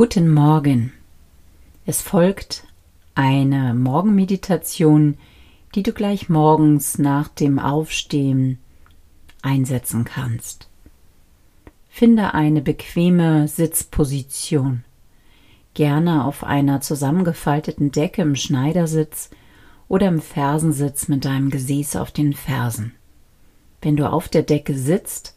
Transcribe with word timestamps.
Guten 0.00 0.32
Morgen. 0.32 0.94
Es 1.84 2.00
folgt 2.00 2.64
eine 3.14 3.74
Morgenmeditation, 3.74 5.18
die 5.74 5.82
du 5.82 5.92
gleich 5.92 6.30
morgens 6.30 6.96
nach 6.96 7.28
dem 7.28 7.58
Aufstehen 7.58 8.56
einsetzen 9.42 10.06
kannst. 10.06 10.70
Finde 11.90 12.32
eine 12.32 12.62
bequeme 12.62 13.46
Sitzposition, 13.46 14.84
gerne 15.74 16.24
auf 16.24 16.44
einer 16.44 16.80
zusammengefalteten 16.80 17.92
Decke 17.92 18.22
im 18.22 18.36
Schneidersitz 18.36 19.28
oder 19.86 20.08
im 20.08 20.22
Fersensitz 20.22 21.08
mit 21.08 21.26
deinem 21.26 21.50
Gesäß 21.50 21.96
auf 21.96 22.10
den 22.10 22.32
Fersen. 22.32 22.94
Wenn 23.82 23.98
du 23.98 24.10
auf 24.10 24.30
der 24.30 24.44
Decke 24.44 24.78
sitzt, 24.78 25.36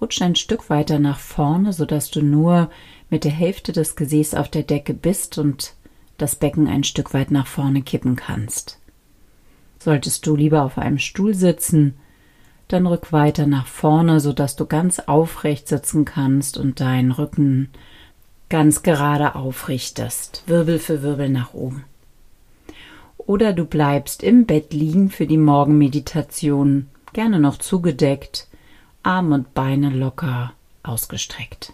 rutsch 0.00 0.22
ein 0.22 0.36
Stück 0.36 0.70
weiter 0.70 1.00
nach 1.00 1.18
vorne, 1.18 1.72
sodass 1.72 2.12
du 2.12 2.22
nur 2.22 2.70
mit 3.10 3.24
der 3.24 3.32
Hälfte 3.32 3.72
des 3.72 3.96
Gesäß 3.96 4.34
auf 4.34 4.48
der 4.48 4.62
Decke 4.62 4.94
bist 4.94 5.38
und 5.38 5.74
das 6.18 6.36
Becken 6.36 6.68
ein 6.68 6.84
Stück 6.84 7.14
weit 7.14 7.30
nach 7.30 7.46
vorne 7.46 7.82
kippen 7.82 8.16
kannst. 8.16 8.78
Solltest 9.78 10.26
du 10.26 10.36
lieber 10.36 10.62
auf 10.62 10.78
einem 10.78 10.98
Stuhl 10.98 11.34
sitzen, 11.34 11.94
dann 12.68 12.86
rück 12.86 13.12
weiter 13.12 13.46
nach 13.46 13.66
vorne, 13.66 14.20
sodass 14.20 14.56
du 14.56 14.66
ganz 14.66 14.98
aufrecht 15.00 15.68
sitzen 15.68 16.04
kannst 16.04 16.56
und 16.56 16.80
deinen 16.80 17.12
Rücken 17.12 17.68
ganz 18.48 18.82
gerade 18.82 19.34
aufrichtest, 19.34 20.44
Wirbel 20.46 20.78
für 20.78 21.02
Wirbel 21.02 21.28
nach 21.28 21.54
oben. 21.54 21.84
Oder 23.18 23.52
du 23.52 23.64
bleibst 23.64 24.22
im 24.22 24.46
Bett 24.46 24.72
liegen 24.72 25.10
für 25.10 25.26
die 25.26 25.38
Morgenmeditation, 25.38 26.88
gerne 27.12 27.40
noch 27.40 27.58
zugedeckt, 27.58 28.48
Arm 29.02 29.32
und 29.32 29.54
Beine 29.54 29.90
locker 29.90 30.52
ausgestreckt. 30.82 31.72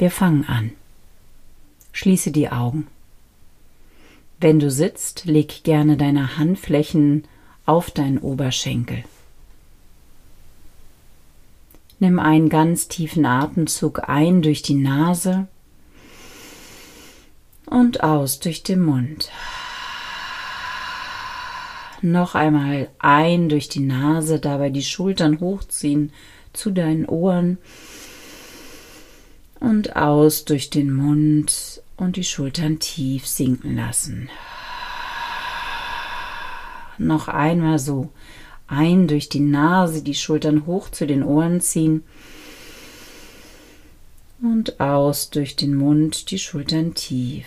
Wir 0.00 0.10
fangen 0.10 0.46
an. 0.48 0.70
Schließe 1.92 2.30
die 2.30 2.48
Augen. 2.48 2.86
Wenn 4.40 4.58
du 4.58 4.70
sitzt, 4.70 5.26
leg 5.26 5.62
gerne 5.62 5.98
deine 5.98 6.38
Handflächen 6.38 7.24
auf 7.66 7.90
deinen 7.90 8.16
Oberschenkel. 8.16 9.04
Nimm 11.98 12.18
einen 12.18 12.48
ganz 12.48 12.88
tiefen 12.88 13.26
Atemzug 13.26 14.08
ein 14.08 14.40
durch 14.40 14.62
die 14.62 14.76
Nase 14.76 15.48
und 17.66 18.02
aus 18.02 18.40
durch 18.40 18.62
den 18.62 18.80
Mund. 18.80 19.30
Noch 22.00 22.34
einmal 22.34 22.88
ein 22.98 23.50
durch 23.50 23.68
die 23.68 23.80
Nase, 23.80 24.40
dabei 24.40 24.70
die 24.70 24.82
Schultern 24.82 25.40
hochziehen 25.40 26.10
zu 26.54 26.70
deinen 26.70 27.04
Ohren 27.04 27.58
und 29.60 29.94
aus 29.94 30.46
durch 30.46 30.70
den 30.70 30.92
Mund 30.92 31.82
und 31.96 32.16
die 32.16 32.24
Schultern 32.24 32.78
tief 32.78 33.26
sinken 33.26 33.76
lassen. 33.76 34.30
Noch 36.98 37.28
einmal 37.28 37.78
so. 37.78 38.10
Ein 38.66 39.06
durch 39.06 39.28
die 39.28 39.40
Nase, 39.40 40.02
die 40.02 40.14
Schultern 40.14 40.66
hoch 40.66 40.90
zu 40.90 41.06
den 41.06 41.22
Ohren 41.22 41.60
ziehen. 41.60 42.04
Und 44.42 44.80
aus 44.80 45.30
durch 45.30 45.56
den 45.56 45.74
Mund, 45.74 46.30
die 46.30 46.38
Schultern 46.38 46.94
tief. 46.94 47.46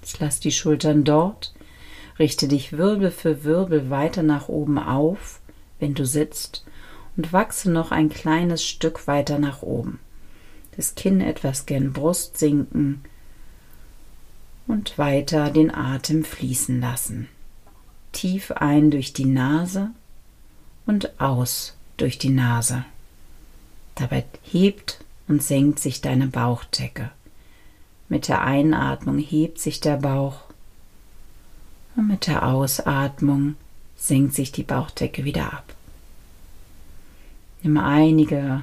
Jetzt 0.00 0.20
lass 0.20 0.38
die 0.38 0.52
Schultern 0.52 1.02
dort. 1.04 1.54
Richte 2.18 2.46
dich 2.48 2.72
Wirbel 2.72 3.10
für 3.10 3.44
Wirbel 3.44 3.90
weiter 3.90 4.22
nach 4.22 4.48
oben 4.48 4.78
auf, 4.78 5.40
wenn 5.80 5.94
du 5.94 6.06
sitzt 6.06 6.65
und 7.16 7.32
wachse 7.32 7.70
noch 7.70 7.92
ein 7.92 8.08
kleines 8.08 8.64
Stück 8.64 9.06
weiter 9.06 9.38
nach 9.38 9.62
oben. 9.62 9.98
Das 10.76 10.94
Kinn 10.94 11.20
etwas 11.20 11.66
gen 11.66 11.92
Brust 11.92 12.36
sinken 12.36 13.02
und 14.66 14.98
weiter 14.98 15.50
den 15.50 15.74
Atem 15.74 16.24
fließen 16.24 16.80
lassen. 16.80 17.28
Tief 18.12 18.50
ein 18.52 18.90
durch 18.90 19.12
die 19.12 19.24
Nase 19.24 19.90
und 20.84 21.20
aus 21.20 21.76
durch 21.96 22.18
die 22.18 22.30
Nase. 22.30 22.84
Dabei 23.94 24.24
hebt 24.42 25.04
und 25.28 25.42
senkt 25.42 25.78
sich 25.78 26.00
deine 26.00 26.26
Bauchdecke. 26.26 27.10
Mit 28.08 28.28
der 28.28 28.42
Einatmung 28.42 29.18
hebt 29.18 29.58
sich 29.58 29.80
der 29.80 29.96
Bauch 29.96 30.42
und 31.96 32.08
mit 32.08 32.26
der 32.26 32.46
Ausatmung 32.46 33.56
senkt 33.96 34.34
sich 34.34 34.52
die 34.52 34.62
Bauchdecke 34.62 35.24
wieder 35.24 35.52
ab. 35.52 35.75
Nimm 37.66 37.78
einige 37.78 38.62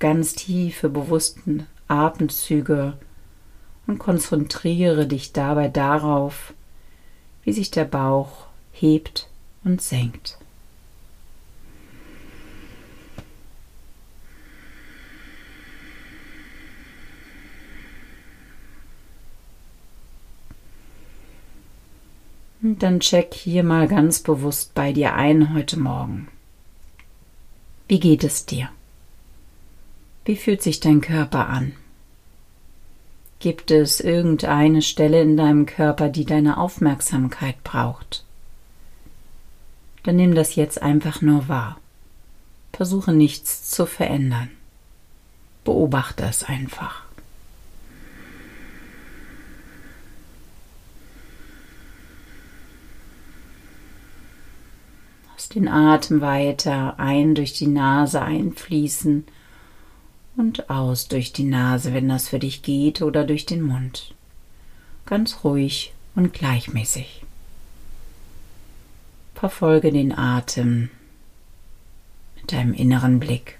ganz 0.00 0.34
tiefe, 0.34 0.88
bewussten 0.88 1.68
Atemzüge 1.86 2.94
und 3.86 3.98
konzentriere 3.98 5.06
dich 5.06 5.32
dabei 5.32 5.68
darauf, 5.68 6.52
wie 7.44 7.52
sich 7.52 7.70
der 7.70 7.84
Bauch 7.84 8.46
hebt 8.72 9.28
und 9.62 9.80
senkt. 9.80 10.36
Und 22.62 22.82
dann 22.82 22.98
check 22.98 23.32
hier 23.32 23.62
mal 23.62 23.86
ganz 23.86 24.18
bewusst 24.18 24.74
bei 24.74 24.92
dir 24.92 25.14
ein 25.14 25.54
heute 25.54 25.78
Morgen. 25.78 26.26
Wie 27.88 28.00
geht 28.00 28.24
es 28.24 28.46
dir? 28.46 28.68
Wie 30.24 30.36
fühlt 30.36 30.60
sich 30.60 30.80
dein 30.80 31.00
Körper 31.00 31.48
an? 31.48 31.72
Gibt 33.38 33.70
es 33.70 34.00
irgendeine 34.00 34.82
Stelle 34.82 35.22
in 35.22 35.36
deinem 35.36 35.66
Körper, 35.66 36.08
die 36.08 36.24
deine 36.24 36.58
Aufmerksamkeit 36.58 37.62
braucht? 37.62 38.24
Dann 40.02 40.16
nimm 40.16 40.34
das 40.34 40.56
jetzt 40.56 40.82
einfach 40.82 41.22
nur 41.22 41.48
wahr. 41.48 41.78
Versuche 42.72 43.12
nichts 43.12 43.70
zu 43.70 43.86
verändern. 43.86 44.50
Beobachte 45.64 46.24
es 46.24 46.42
einfach. 46.42 47.05
Lass 55.36 55.50
den 55.50 55.68
Atem 55.68 56.22
weiter 56.22 56.98
ein 56.98 57.34
durch 57.34 57.52
die 57.52 57.66
Nase 57.66 58.22
einfließen 58.22 59.26
und 60.38 60.70
aus 60.70 61.08
durch 61.08 61.34
die 61.34 61.44
Nase, 61.44 61.92
wenn 61.92 62.08
das 62.08 62.28
für 62.30 62.38
dich 62.38 62.62
geht, 62.62 63.02
oder 63.02 63.22
durch 63.24 63.44
den 63.44 63.60
Mund. 63.60 64.14
Ganz 65.04 65.44
ruhig 65.44 65.92
und 66.14 66.32
gleichmäßig. 66.32 67.22
Verfolge 69.34 69.92
den 69.92 70.16
Atem 70.16 70.88
mit 72.36 72.52
deinem 72.52 72.72
inneren 72.72 73.20
Blick. 73.20 73.58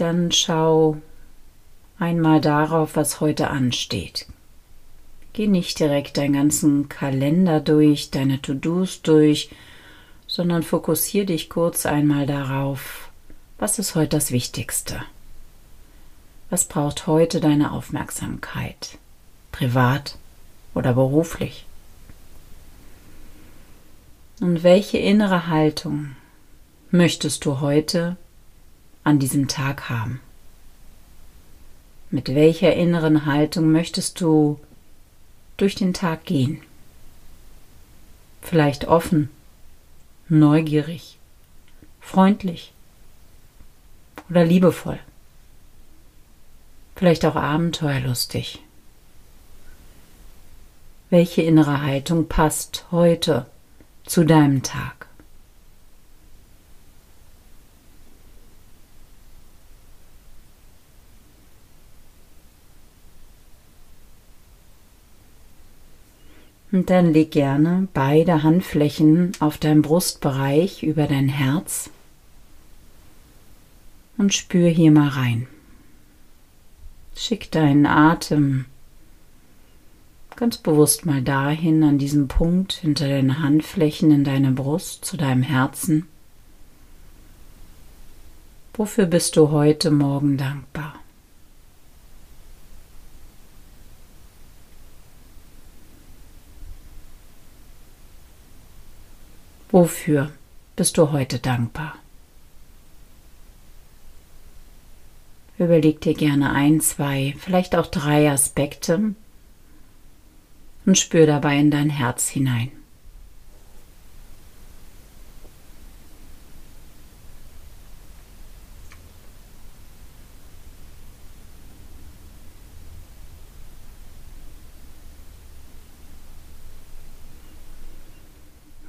Dann 0.00 0.32
schau 0.32 0.96
einmal 1.98 2.40
darauf, 2.40 2.96
was 2.96 3.20
heute 3.20 3.48
ansteht. 3.48 4.26
Geh 5.32 5.46
nicht 5.46 5.78
direkt 5.78 6.16
deinen 6.16 6.32
ganzen 6.32 6.88
Kalender 6.88 7.60
durch, 7.60 8.10
deine 8.10 8.40
To-Dos 8.40 9.02
durch, 9.02 9.50
sondern 10.26 10.62
fokussiere 10.62 11.26
dich 11.26 11.48
kurz 11.48 11.86
einmal 11.86 12.26
darauf, 12.26 13.10
was 13.58 13.78
ist 13.78 13.94
heute 13.94 14.16
das 14.16 14.30
Wichtigste? 14.30 15.02
Was 16.50 16.64
braucht 16.64 17.06
heute 17.06 17.40
deine 17.40 17.72
Aufmerksamkeit? 17.72 18.98
Privat 19.52 20.16
oder 20.74 20.94
beruflich? 20.94 21.66
Und 24.40 24.62
welche 24.62 24.98
innere 24.98 25.48
Haltung 25.48 26.14
möchtest 26.90 27.44
du 27.44 27.60
heute 27.60 28.16
an 29.08 29.18
diesem 29.18 29.48
Tag 29.48 29.88
haben? 29.88 30.20
Mit 32.10 32.34
welcher 32.34 32.74
inneren 32.74 33.24
Haltung 33.24 33.72
möchtest 33.72 34.20
du 34.20 34.60
durch 35.56 35.74
den 35.74 35.94
Tag 35.94 36.26
gehen? 36.26 36.60
Vielleicht 38.42 38.86
offen, 38.86 39.30
neugierig, 40.28 41.18
freundlich 42.00 42.72
oder 44.28 44.44
liebevoll. 44.44 44.98
Vielleicht 46.94 47.24
auch 47.24 47.36
abenteuerlustig. 47.36 48.60
Welche 51.08 51.40
innere 51.40 51.80
Haltung 51.80 52.28
passt 52.28 52.84
heute 52.90 53.46
zu 54.04 54.24
deinem 54.24 54.62
Tag? 54.62 55.07
Und 66.70 66.90
dann 66.90 67.12
leg 67.12 67.30
gerne 67.30 67.88
beide 67.94 68.42
Handflächen 68.42 69.32
auf 69.40 69.58
deinen 69.58 69.82
Brustbereich 69.82 70.82
über 70.82 71.06
dein 71.06 71.28
Herz 71.28 71.90
und 74.18 74.34
spür 74.34 74.68
hier 74.68 74.90
mal 74.90 75.08
rein. 75.08 75.46
Schick 77.14 77.50
deinen 77.50 77.86
Atem 77.86 78.66
ganz 80.38 80.56
bewusst 80.56 81.04
mal 81.04 81.20
dahin 81.20 81.82
an 81.82 81.98
diesem 81.98 82.28
Punkt 82.28 82.72
hinter 82.72 83.08
den 83.08 83.42
Handflächen 83.42 84.12
in 84.12 84.22
deiner 84.22 84.52
Brust 84.52 85.04
zu 85.04 85.16
deinem 85.16 85.42
Herzen. 85.42 86.06
Wofür 88.74 89.06
bist 89.06 89.36
du 89.36 89.50
heute 89.50 89.90
Morgen 89.90 90.36
dankbar? 90.36 90.94
Wofür 99.70 100.32
bist 100.76 100.96
du 100.96 101.12
heute 101.12 101.38
dankbar? 101.38 101.94
Überleg 105.58 106.00
dir 106.00 106.14
gerne 106.14 106.52
ein, 106.52 106.80
zwei, 106.80 107.34
vielleicht 107.38 107.74
auch 107.76 107.86
drei 107.86 108.30
Aspekte 108.30 109.14
und 110.86 110.98
spür 110.98 111.26
dabei 111.26 111.58
in 111.58 111.70
dein 111.70 111.90
Herz 111.90 112.28
hinein. 112.28 112.70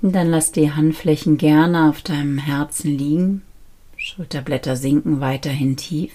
Und 0.01 0.13
dann 0.13 0.29
lass 0.29 0.51
die 0.51 0.71
Handflächen 0.71 1.37
gerne 1.37 1.89
auf 1.89 2.01
deinem 2.01 2.37
Herzen 2.37 2.97
liegen. 2.97 3.41
Schulterblätter 3.97 4.77
sinken 4.77 5.19
weiterhin 5.19 5.75
tief. 5.75 6.13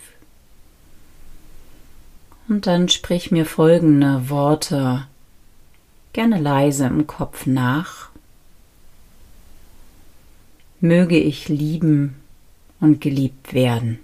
Und 2.49 2.67
dann 2.67 2.89
sprich 2.89 3.31
mir 3.31 3.47
folgende 3.47 4.29
Worte 4.31 5.07
gerne 6.13 6.41
leise 6.41 6.87
im 6.87 7.07
Kopf 7.07 7.47
nach. 7.47 8.11
Möge 10.81 11.19
ich 11.19 11.49
lieben 11.49 12.17
und 12.81 13.01
geliebt 13.01 13.53
werden. 13.53 13.99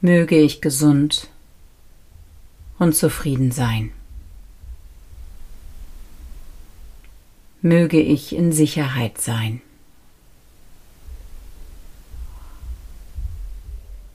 Möge 0.00 0.36
ich 0.36 0.60
gesund 0.60 1.28
und 2.78 2.94
zufrieden 2.94 3.52
sein. 3.52 3.92
Möge 7.66 8.00
ich 8.00 8.32
in 8.32 8.52
Sicherheit 8.52 9.20
sein. 9.20 9.60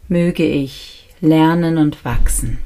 Möge 0.07 0.45
ich 0.45 1.09
lernen 1.19 1.77
und 1.77 2.05
wachsen. 2.05 2.59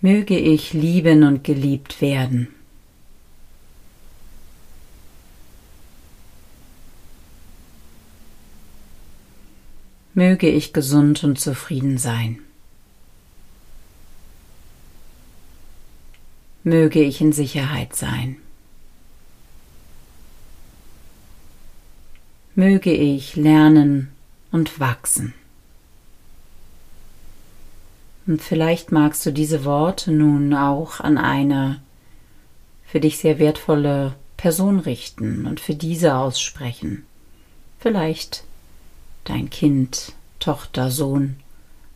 Möge 0.00 0.38
ich 0.38 0.72
lieben 0.72 1.24
und 1.24 1.42
geliebt 1.42 2.00
werden. 2.00 2.48
Möge 10.14 10.48
ich 10.48 10.72
gesund 10.72 11.24
und 11.24 11.38
zufrieden 11.40 11.98
sein. 11.98 12.38
Möge 16.62 17.02
ich 17.02 17.20
in 17.20 17.32
Sicherheit 17.32 17.94
sein. 17.96 18.36
Möge 22.54 22.92
ich 22.92 23.36
lernen 23.36 24.10
und 24.50 24.80
wachsen. 24.80 25.34
Und 28.26 28.42
vielleicht 28.42 28.92
magst 28.92 29.24
du 29.24 29.32
diese 29.32 29.64
Worte 29.64 30.12
nun 30.12 30.54
auch 30.54 31.00
an 31.00 31.16
eine 31.16 31.80
für 32.84 33.00
dich 33.00 33.18
sehr 33.18 33.38
wertvolle 33.38 34.14
Person 34.36 34.80
richten 34.80 35.46
und 35.46 35.60
für 35.60 35.74
diese 35.74 36.16
aussprechen. 36.16 37.06
Vielleicht 37.78 38.44
dein 39.24 39.48
Kind, 39.48 40.12
Tochter, 40.38 40.90
Sohn, 40.90 41.36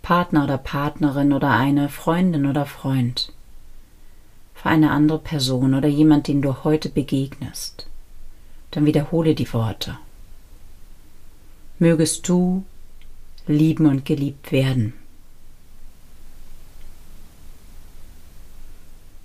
Partner 0.03 0.45
oder 0.45 0.59
Partnerin 0.59 1.33
oder 1.33 1.51
eine 1.51 1.89
Freundin 1.89 2.47
oder 2.47 2.65
Freund 2.65 3.34
für 4.65 4.71
eine 4.71 4.93
andere 4.93 5.19
Person 5.19 5.75
oder 5.75 5.89
jemand, 5.89 6.27
den 6.27 6.41
du 6.41 6.65
heute 6.65 6.89
begegnest, 6.89 7.87
dann 8.71 8.87
wiederhole 8.87 9.35
die 9.35 9.53
Worte. 9.53 9.99
Mögest 11.79 12.27
du 12.27 12.65
lieben 13.47 13.85
und 13.85 14.07
geliebt 14.07 14.53
werden. 14.53 14.95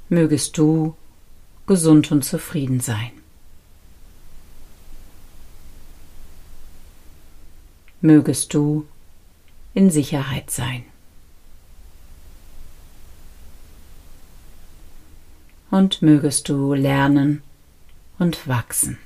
Mögest 0.09 0.57
du 0.57 0.97
gesund 1.68 2.12
und 2.12 2.25
zufrieden 2.25 2.81
sein. 2.81 3.12
Mögest 8.01 8.53
du 8.53 8.86
in 9.74 9.89
Sicherheit 9.89 10.51
sein. 10.51 10.83
Und 15.71 16.01
mögest 16.01 16.50
du 16.50 16.74
lernen 16.74 17.42
und 18.18 18.48
wachsen. 18.48 18.98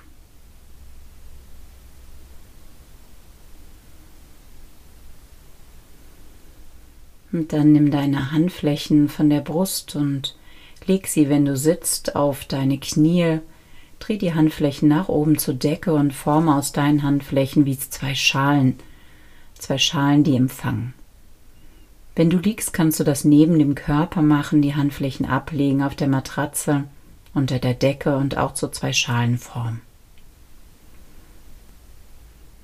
Und 7.32 7.52
dann 7.52 7.72
nimm 7.72 7.90
deine 7.90 8.32
Handflächen 8.32 9.10
von 9.10 9.30
der 9.30 9.42
Brust 9.42 9.96
und 9.96 10.36
leg 10.86 11.08
sie, 11.08 11.30
wenn 11.30 11.46
du 11.46 11.58
sitzt, 11.58 12.16
auf 12.16 12.46
deine 12.46 12.78
Knie. 12.78 13.40
Dreh 14.00 14.18
die 14.18 14.36
Handflächen 14.36 14.88
nach 14.88 15.10
oben 15.10 15.38
zur 15.40 15.56
Decke 15.56 15.94
und 15.94 16.14
forme 16.14 16.56
aus 16.56 16.74
deinen 16.74 17.02
Handflächen 17.04 17.66
wie 17.66 17.78
zwei 17.78 18.14
Schalen, 18.14 18.78
zwei 19.58 19.78
Schalen, 19.80 20.24
die 20.24 20.36
empfangen. 20.36 20.94
Wenn 22.16 22.30
du 22.30 22.38
liegst, 22.38 22.74
kannst 22.74 23.00
du 23.00 23.04
das 23.04 23.24
neben 23.24 23.58
dem 23.58 23.74
Körper 23.74 24.22
machen, 24.22 24.62
die 24.62 24.76
Handflächen 24.76 25.26
ablegen 25.26 25.82
auf 25.82 25.96
der 25.96 26.08
Matratze, 26.08 26.84
unter 27.34 27.58
der 27.58 27.74
Decke 27.74 28.18
und 28.18 28.38
auch 28.38 28.54
zu 28.54 28.70
zwei 28.70 28.94
Schalen 28.94 29.40
formen. 29.40 29.82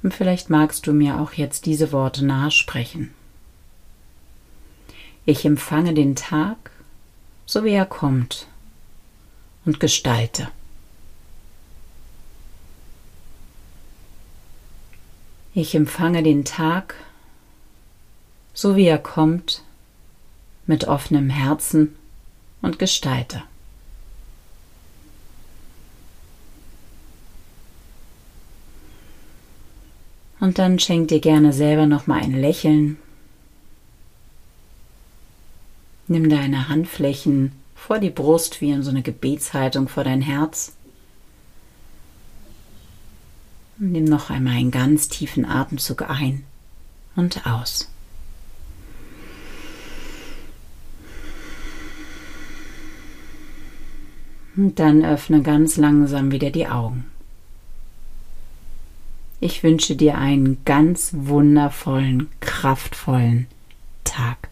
Und 0.03 0.13
vielleicht 0.13 0.49
magst 0.49 0.85
du 0.87 0.93
mir 0.93 1.19
auch 1.19 1.33
jetzt 1.33 1.65
diese 1.65 1.91
Worte 1.91 2.23
nachsprechen. 2.23 3.11
Ich 5.25 5.45
empfange 5.45 5.93
den 5.93 6.15
Tag, 6.15 6.71
so 7.45 7.63
wie 7.63 7.71
er 7.71 7.85
kommt, 7.85 8.47
und 9.65 9.79
gestalte. 9.79 10.49
Ich 15.53 15.75
empfange 15.75 16.23
den 16.23 16.45
Tag, 16.45 16.95
so 18.59 18.75
wie 18.75 18.87
er 18.87 18.97
kommt, 18.97 19.63
mit 20.67 20.83
offenem 20.83 21.29
Herzen 21.29 21.95
und 22.61 22.77
gestalte. 22.77 23.41
Und 30.41 30.59
dann 30.59 30.77
schenk 30.77 31.07
dir 31.07 31.21
gerne 31.21 31.53
selber 31.53 31.85
noch 31.85 32.05
mal 32.05 32.21
ein 32.21 32.33
Lächeln. 32.33 32.97
Nimm 36.09 36.29
deine 36.29 36.67
Handflächen 36.67 37.53
vor 37.75 37.99
die 37.99 38.09
Brust 38.09 38.59
wie 38.59 38.71
in 38.71 38.83
so 38.83 38.89
eine 38.89 39.03
Gebetshaltung 39.03 39.87
vor 39.87 40.03
dein 40.03 40.21
Herz. 40.21 40.73
Nimm 43.77 44.03
noch 44.03 44.29
einmal 44.29 44.57
einen 44.57 44.71
ganz 44.71 45.07
tiefen 45.07 45.45
Atemzug 45.45 46.09
ein 46.09 46.43
und 47.15 47.47
aus. 47.47 47.89
Und 54.59 54.77
dann 54.77 55.05
öffne 55.05 55.41
ganz 55.41 55.77
langsam 55.77 56.33
wieder 56.33 56.49
die 56.49 56.67
Augen. 56.67 57.05
Ich 59.39 59.63
wünsche 59.63 59.95
dir 59.95 60.17
einen 60.17 60.65
ganz 60.65 61.11
wundervollen, 61.15 62.27
kraftvollen 62.41 63.47
Tag. 64.03 64.48